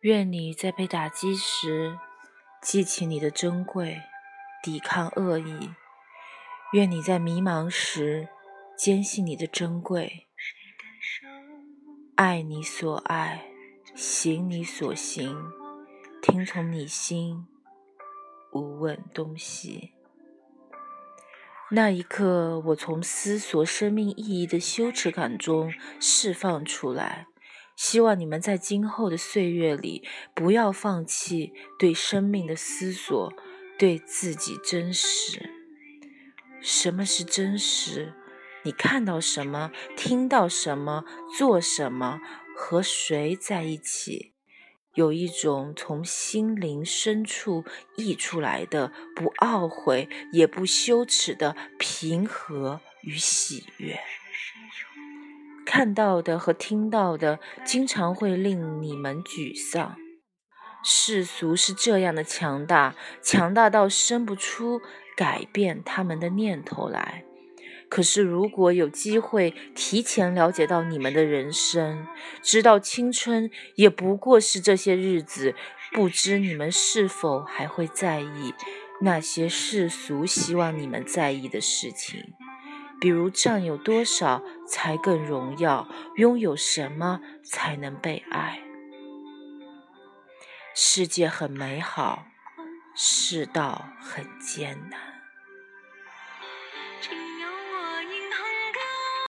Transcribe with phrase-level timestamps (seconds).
[0.00, 1.98] 愿你在被打击时
[2.62, 4.00] 记起你的珍贵，
[4.62, 5.74] 抵抗恶意；
[6.72, 8.30] 愿你在迷茫时
[8.78, 10.26] 坚信你的珍贵，
[12.14, 13.44] 爱你所爱，
[13.94, 15.36] 行你所行，
[16.22, 17.46] 听从你心，
[18.54, 19.92] 无问东西。
[21.72, 25.70] 那一刻，我从思索生命意义的羞耻感中
[26.00, 27.26] 释放出来。
[27.80, 33.32] 希望你们在今后的岁月里，不要放弃对生命的思索，
[33.78, 35.48] 对自己真实。
[36.60, 38.12] 什么是真实？
[38.64, 39.72] 你看到什么？
[39.96, 41.06] 听到什么？
[41.38, 42.20] 做什么？
[42.54, 44.34] 和谁在一起？
[44.92, 47.64] 有一种从心灵深处
[47.96, 53.98] 溢出来的，不懊悔也不羞耻的平和与喜悦。
[55.70, 59.94] 看到的和听到的，经常会令你们沮丧。
[60.82, 64.80] 世俗是这样的强大，强大到生不出
[65.16, 67.22] 改变他们的念头来。
[67.88, 72.04] 可是，如果有机会提前了解到你们的人生，
[72.42, 75.54] 知道青春也不过是这些日子，
[75.92, 78.52] 不知你们是否还会在意
[79.02, 82.34] 那些世俗希望你们在意的事情。
[83.00, 88.60] 比如占有多少才更荣耀拥有什么才能被爱？
[90.74, 92.26] 世界很美好
[92.94, 95.00] 世道很艰难。